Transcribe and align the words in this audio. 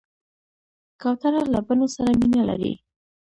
کوتره 1.01 1.41
له 1.53 1.59
بڼو 1.67 1.87
سره 1.95 2.09
مینه 2.19 2.41
لري. 2.49 2.73